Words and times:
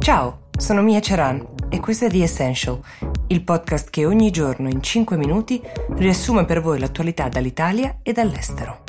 Ciao, 0.00 0.48
sono 0.56 0.80
Mia 0.80 0.98
Ceran 1.00 1.46
e 1.68 1.78
questo 1.78 2.06
è 2.06 2.08
The 2.08 2.22
Essential, 2.22 2.80
il 3.26 3.44
podcast 3.44 3.90
che 3.90 4.06
ogni 4.06 4.30
giorno 4.30 4.70
in 4.70 4.82
5 4.82 5.18
minuti 5.18 5.60
riassume 5.90 6.46
per 6.46 6.62
voi 6.62 6.78
l'attualità 6.78 7.28
dall'Italia 7.28 7.98
e 8.02 8.12
dall'estero. 8.12 8.82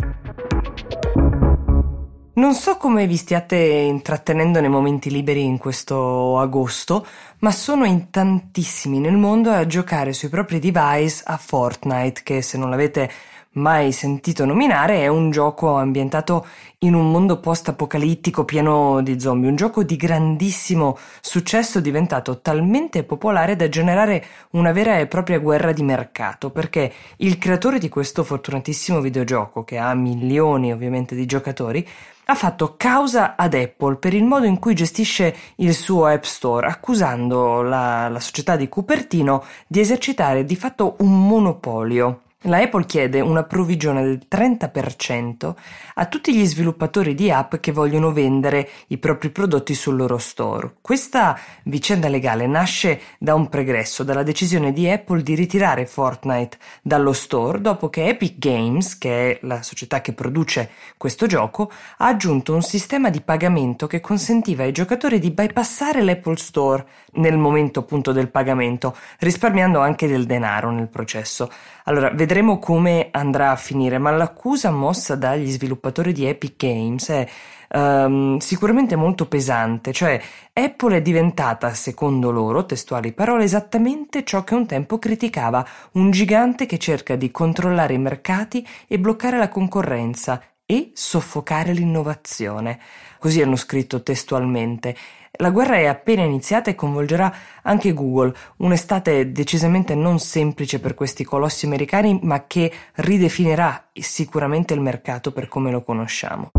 Non 2.36 2.54
so 2.54 2.78
come 2.78 3.08
vi 3.08 3.18
stiate 3.18 3.58
intrattenendo 3.58 4.62
nei 4.62 4.70
momenti 4.70 5.12
liberi 5.12 5.44
in 5.44 5.58
questo 5.58 6.40
agosto, 6.40 7.06
ma 7.40 7.52
sono 7.52 7.84
in 7.84 8.10
tantissimi 8.10 9.00
nel 9.00 9.18
mondo 9.18 9.52
a 9.52 9.66
giocare 9.66 10.14
sui 10.14 10.30
propri 10.30 10.60
device 10.60 11.24
a 11.26 11.36
Fortnite, 11.36 12.22
che 12.24 12.42
se 12.42 12.58
non 12.58 12.70
l'avete 12.70 13.12
mai 13.54 13.92
sentito 13.92 14.46
nominare, 14.46 15.02
è 15.02 15.08
un 15.08 15.30
gioco 15.30 15.76
ambientato 15.76 16.48
in 16.80 16.94
un 16.94 17.12
mondo 17.12 17.40
post-apocalittico 17.40 18.46
pieno 18.46 19.02
di 19.02 19.20
zombie, 19.20 19.50
un 19.50 19.58
gioco 19.58 19.84
di 19.84 19.98
grandissimo 19.98 20.98
successo 21.20 21.82
diventato 21.82 22.40
talmente 22.40 23.04
popolare 23.04 23.58
da 23.58 23.68
generare 23.68 24.24
una 24.52 24.72
vera 24.72 25.00
e 25.00 25.08
propria 25.08 25.40
guerra 25.40 25.74
di 25.74 25.84
mercato, 25.84 26.50
perché 26.50 26.94
il 27.18 27.38
creatore 27.38 27.78
di 27.78 27.90
questo 27.90 28.24
fortunatissimo 28.24 29.02
videogioco, 29.02 29.66
che 29.66 29.78
ha 29.78 29.94
milioni 29.96 30.72
ovviamente 30.72 31.14
di 31.14 31.26
giocatori, 31.26 31.86
ha 32.26 32.36
fatto 32.36 32.76
causa 32.78 33.36
ad 33.36 33.54
Apple 33.54 33.98
per 33.98 34.14
il 34.14 34.24
modo 34.24 34.46
in 34.46 34.60
cui 34.60 34.74
gestisce 34.74 35.36
il 35.56 35.74
suo 35.74 36.06
App 36.06 36.24
Store, 36.24 36.68
accusando 36.68 37.62
la, 37.62 38.08
la 38.08 38.20
società 38.22 38.56
di 38.56 38.70
Cupertino 38.70 39.44
di 39.68 39.82
esercitare 39.82 40.46
di 40.46 40.56
fatto 40.56 40.96
un 41.00 41.28
monopolio 41.28 42.22
la 42.46 42.58
Apple 42.58 42.86
chiede 42.86 43.20
una 43.20 43.44
provvigione 43.44 44.02
del 44.02 44.22
30% 44.28 45.54
a 45.96 46.06
tutti 46.08 46.36
gli 46.36 46.46
sviluppatori 46.46 47.14
di 47.14 47.30
app 47.30 47.58
che 47.58 47.72
vogliono 47.72 48.12
vendere 48.12 48.68
i 48.88 48.98
propri 48.98 49.30
prodotti 49.30 49.76
sul 49.76 49.96
loro 49.96 50.18
store. 50.18 50.78
Questa 50.82 51.38
vicenda 51.66 52.08
legale 52.08 52.48
nasce 52.48 53.02
da 53.20 53.36
un 53.36 53.48
pregresso, 53.48 54.04
dalla 54.04 54.24
decisione 54.24 54.74
di 54.74 54.90
Apple 54.90 55.22
di 55.22 55.36
ritirare 55.36 55.86
Fortnite 55.86 56.58
dallo 56.82 57.14
store 57.14 57.62
dopo 57.62 57.90
che 57.90 58.08
Epic 58.08 58.40
Games, 58.40 58.98
che 58.98 59.34
è 59.34 59.40
la 59.44 59.62
società 59.62 60.02
che 60.02 60.14
produce 60.14 60.72
questo 60.98 61.28
gioco, 61.28 61.72
ha 61.98 62.08
aggiunto 62.08 62.56
un 62.56 62.64
sistema 62.64 63.12
di 63.12 63.22
pagamento 63.22 63.86
che 63.86 64.00
consentiva 64.00 64.64
ai 64.64 64.72
giocatori 64.72 65.20
di 65.20 65.30
bypassare 65.30 66.02
l'Apple 66.02 66.38
Store 66.38 66.84
nel 67.14 67.38
momento 67.38 67.82
appunto 67.82 68.12
del 68.12 68.30
pagamento, 68.30 68.96
risparmiando 69.20 69.80
anche 69.80 70.08
del 70.08 70.26
denaro 70.26 70.72
nel 70.72 70.88
processo. 70.88 71.52
Allora, 71.86 72.10
vedremo 72.32 72.60
come 72.60 73.10
andrà 73.12 73.52
a 73.52 73.58
finire, 73.58 73.98
ma 73.98 74.10
l'accusa 74.10 74.72
mossa 74.72 75.16
dagli 75.16 75.52
sviluppatori 75.52 76.14
di 76.14 76.26
Epic 76.26 76.54
Games 76.56 77.10
è 77.10 77.28
um, 77.74 78.38
sicuramente 78.38 78.96
molto 78.96 79.28
pesante, 79.28 79.92
cioè 79.92 80.18
Apple 80.54 80.96
è 80.96 81.02
diventata, 81.02 81.74
secondo 81.74 82.32
loro, 82.32 82.66
testuali 82.66 83.12
parole, 83.12 83.44
esattamente 83.44 84.24
ciò 84.24 84.46
che 84.46 84.56
un 84.56 84.66
tempo 84.66 84.98
criticava, 84.98 85.68
un 85.94 86.10
gigante 86.12 86.66
che 86.66 86.78
cerca 86.78 87.18
di 87.18 87.32
controllare 87.32 87.96
i 87.96 88.00
mercati 88.00 88.66
e 88.88 88.98
bloccare 88.98 89.38
la 89.38 89.50
concorrenza 89.50 90.42
e 90.72 90.92
soffocare 90.94 91.74
l'innovazione. 91.74 92.80
Così 93.20 93.42
hanno 93.42 93.58
scritto 93.58 94.02
testualmente. 94.04 94.96
La 95.34 95.50
guerra 95.50 95.76
è 95.76 95.86
appena 95.86 96.24
iniziata 96.24 96.72
e 96.72 96.76
coinvolgerà 96.76 97.34
anche 97.64 97.94
Google, 97.94 98.34
un'estate 98.58 99.34
decisamente 99.34 99.96
non 99.96 100.20
semplice 100.20 100.80
per 100.80 100.94
questi 100.94 101.26
colossi 101.26 101.66
americani, 101.66 102.20
ma 102.24 102.48
che 102.48 102.72
ridefinirà 102.96 103.90
sicuramente 103.92 104.74
il 104.74 104.80
mercato 104.80 105.34
per 105.34 105.50
come 105.50 105.72
lo 105.72 105.84
conosciamo. 105.84 106.52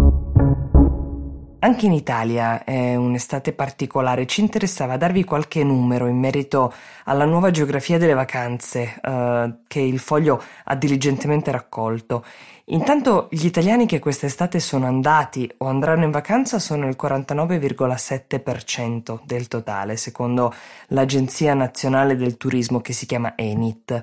Anche 1.65 1.87
in 1.87 1.93
Italia 1.93 2.65
è 2.65 2.97
un'estate 2.97 3.53
particolare, 3.53 4.27
ci 4.27 4.41
interessava 4.41 4.97
darvi 4.97 5.23
qualche 5.23 5.63
numero 5.63 6.09
in 6.09 6.19
merito 6.19 6.75
alla 7.05 7.25
nuova 7.25 7.53
geografia 7.53 7.99
delle 7.99 8.15
vacanze 8.15 8.99
eh, 9.01 9.55
che 9.69 9.79
il 9.79 10.01
foglio 10.01 10.43
ha 10.65 10.75
diligentemente 10.75 11.53
raccolto. 11.53 12.25
Intanto 12.65 13.29
gli 13.31 13.47
italiani 13.47 13.87
che 13.87 14.01
quest'estate 14.01 14.59
sono 14.59 14.87
andati 14.87 15.49
o 15.59 15.67
andranno 15.67 16.03
in 16.03 16.11
vacanza 16.11 16.59
sono 16.59 16.89
il 16.89 16.97
49,7% 17.01 19.21
del 19.25 19.47
totale, 19.47 19.97
secondo 19.97 20.53
l'Agenzia 20.89 21.55
Nazionale 21.55 22.17
del 22.17 22.39
Turismo 22.39 22.81
che 22.81 22.93
si 22.93 23.07
chiama 23.07 23.35
Enit. 23.37 24.03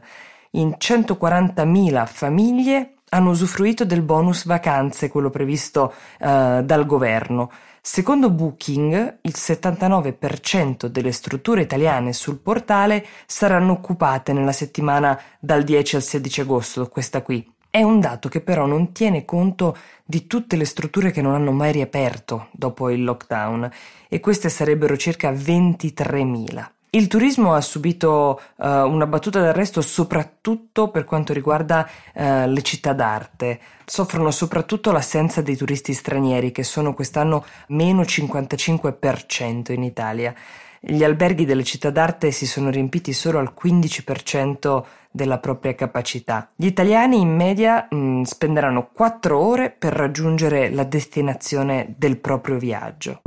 In 0.51 0.77
140.000 0.79 2.07
famiglie 2.07 2.93
hanno 3.09 3.29
usufruito 3.31 3.85
del 3.85 4.01
bonus 4.01 4.45
vacanze, 4.45 5.09
quello 5.09 5.29
previsto 5.29 5.93
uh, 6.19 6.61
dal 6.61 6.85
governo. 6.85 7.49
Secondo 7.81 8.29
Booking, 8.29 9.19
il 9.21 9.33
79% 9.35 10.85
delle 10.87 11.11
strutture 11.11 11.61
italiane 11.61 12.13
sul 12.13 12.37
portale 12.37 13.05
saranno 13.25 13.71
occupate 13.71 14.33
nella 14.33 14.51
settimana 14.51 15.19
dal 15.39 15.63
10 15.63 15.95
al 15.95 16.01
16 16.01 16.41
agosto, 16.41 16.87
questa 16.89 17.21
qui. 17.21 17.53
È 17.71 17.81
un 17.81 17.99
dato 17.99 18.29
che 18.29 18.41
però 18.41 18.65
non 18.65 18.91
tiene 18.91 19.25
conto 19.25 19.77
di 20.03 20.27
tutte 20.27 20.55
le 20.55 20.65
strutture 20.65 21.11
che 21.11 21.21
non 21.21 21.35
hanno 21.35 21.51
mai 21.51 21.71
riaperto 21.71 22.47
dopo 22.51 22.89
il 22.89 23.03
lockdown 23.03 23.69
e 24.07 24.19
queste 24.19 24.49
sarebbero 24.49 24.97
circa 24.97 25.31
23.000. 25.31 26.78
Il 26.91 27.05
turismo 27.05 27.53
ha 27.53 27.61
subito 27.61 28.41
uh, 28.55 28.65
una 28.65 29.05
battuta 29.05 29.39
d'arresto 29.39 29.79
soprattutto 29.79 30.89
per 30.89 31.03
quanto 31.03 31.33
riguarda 31.33 31.87
uh, 32.15 32.47
le 32.47 32.61
città 32.63 32.93
d'arte. 32.93 33.59
Soffrono 33.85 34.31
soprattutto 34.31 34.91
l'assenza 34.91 35.43
dei 35.43 35.55
turisti 35.55 35.93
stranieri 35.93 36.51
che 36.51 36.63
sono 36.63 36.95
quest'anno 36.95 37.45
meno 37.67 38.01
55% 38.01 39.71
in 39.71 39.83
Italia. 39.83 40.33
Gli 40.79 41.03
alberghi 41.03 41.45
delle 41.45 41.63
città 41.63 41.91
d'arte 41.91 42.31
si 42.31 42.47
sono 42.47 42.71
riempiti 42.71 43.13
solo 43.13 43.37
al 43.37 43.53
15% 43.53 44.83
della 45.11 45.37
propria 45.37 45.75
capacità. 45.75 46.49
Gli 46.55 46.65
italiani 46.65 47.19
in 47.19 47.35
media 47.35 47.87
mh, 47.87 47.95
mm, 47.95 48.21
spenderanno 48.23 48.89
4 48.91 49.39
ore 49.39 49.69
per 49.69 49.93
raggiungere 49.93 50.71
la 50.71 50.85
destinazione 50.85 51.93
del 51.97 52.17
proprio 52.17 52.57
viaggio. 52.57 53.21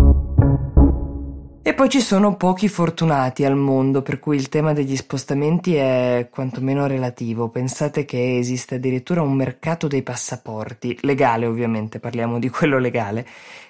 E 1.64 1.74
poi 1.74 1.88
ci 1.88 2.00
sono 2.00 2.34
pochi 2.34 2.66
fortunati 2.66 3.44
al 3.44 3.54
mondo, 3.54 4.02
per 4.02 4.18
cui 4.18 4.34
il 4.34 4.48
tema 4.48 4.72
degli 4.72 4.96
spostamenti 4.96 5.76
è 5.76 6.26
quantomeno 6.28 6.88
relativo. 6.88 7.50
Pensate 7.50 8.04
che 8.04 8.36
esiste 8.36 8.74
addirittura 8.74 9.22
un 9.22 9.34
mercato 9.34 9.86
dei 9.86 10.02
passaporti, 10.02 10.98
legale 11.02 11.46
ovviamente, 11.46 12.00
parliamo 12.00 12.40
di 12.40 12.48
quello 12.48 12.80
legale, 12.80 13.24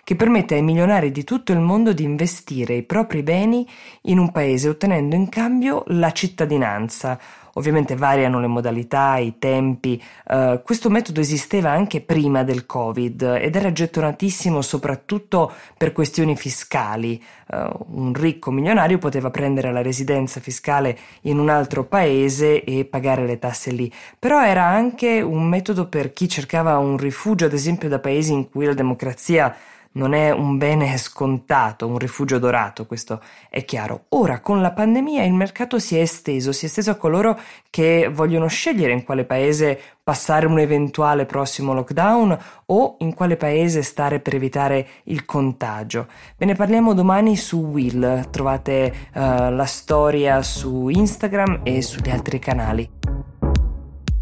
che 0.04 0.16
permette 0.16 0.54
ai 0.54 0.62
milionari 0.62 1.12
di 1.12 1.22
tutto 1.22 1.52
il 1.52 1.60
mondo 1.60 1.92
di 1.92 2.02
investire 2.02 2.76
i 2.76 2.82
propri 2.82 3.22
beni 3.22 3.68
in 4.04 4.16
un 4.16 4.32
paese 4.32 4.70
ottenendo 4.70 5.14
in 5.14 5.28
cambio 5.28 5.84
la 5.88 6.12
cittadinanza 6.12 7.20
Ovviamente 7.54 7.96
variano 7.96 8.40
le 8.40 8.46
modalità, 8.46 9.16
i 9.18 9.38
tempi. 9.38 10.02
Uh, 10.28 10.62
questo 10.62 10.88
metodo 10.88 11.20
esisteva 11.20 11.70
anche 11.70 12.00
prima 12.00 12.44
del 12.44 12.64
Covid 12.64 13.38
ed 13.40 13.54
era 13.56 13.72
gettonatissimo 13.72 14.62
soprattutto 14.62 15.52
per 15.76 15.92
questioni 15.92 16.36
fiscali. 16.36 17.22
Uh, 17.48 17.84
un 17.90 18.14
ricco 18.14 18.50
milionario 18.50 18.98
poteva 18.98 19.30
prendere 19.30 19.70
la 19.70 19.82
residenza 19.82 20.40
fiscale 20.40 20.98
in 21.22 21.38
un 21.38 21.50
altro 21.50 21.84
paese 21.84 22.64
e 22.64 22.84
pagare 22.86 23.26
le 23.26 23.38
tasse 23.38 23.70
lì. 23.70 23.92
Però 24.18 24.42
era 24.42 24.64
anche 24.64 25.20
un 25.20 25.46
metodo 25.46 25.88
per 25.88 26.12
chi 26.12 26.28
cercava 26.28 26.78
un 26.78 26.96
rifugio, 26.96 27.44
ad 27.44 27.52
esempio, 27.52 27.88
da 27.88 27.98
paesi 27.98 28.32
in 28.32 28.48
cui 28.48 28.64
la 28.64 28.74
democrazia 28.74 29.54
non 29.92 30.14
è 30.14 30.30
un 30.30 30.56
bene 30.58 30.96
scontato, 30.96 31.86
un 31.86 31.98
rifugio 31.98 32.38
dorato, 32.38 32.86
questo 32.86 33.20
è 33.50 33.64
chiaro. 33.64 34.04
Ora, 34.10 34.40
con 34.40 34.60
la 34.60 34.72
pandemia, 34.72 35.24
il 35.24 35.34
mercato 35.34 35.78
si 35.78 35.96
è 35.96 36.00
esteso, 36.00 36.52
si 36.52 36.64
è 36.64 36.68
esteso 36.68 36.90
a 36.90 36.96
coloro 36.96 37.38
che 37.68 38.08
vogliono 38.12 38.46
scegliere 38.46 38.92
in 38.92 39.04
quale 39.04 39.24
paese 39.24 39.78
passare 40.02 40.46
un 40.46 40.58
eventuale 40.58 41.26
prossimo 41.26 41.74
lockdown 41.74 42.38
o 42.66 42.96
in 43.00 43.14
quale 43.14 43.36
paese 43.36 43.82
stare 43.82 44.20
per 44.20 44.34
evitare 44.34 44.86
il 45.04 45.24
contagio. 45.24 46.06
Ve 46.36 46.46
ne 46.46 46.54
parliamo 46.54 46.94
domani 46.94 47.36
su 47.36 47.58
Will, 47.58 48.30
trovate 48.30 48.92
uh, 49.14 49.20
la 49.50 49.66
storia 49.66 50.42
su 50.42 50.88
Instagram 50.88 51.60
e 51.62 51.82
sugli 51.82 52.10
altri 52.10 52.38
canali. 52.38 52.90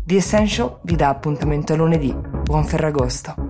The 0.04 0.16
Essential 0.16 0.80
vi 0.82 0.96
dà 0.96 1.08
appuntamento 1.08 1.72
a 1.72 1.76
lunedì. 1.76 2.12
Buon 2.12 2.64
Ferragosto! 2.64 3.49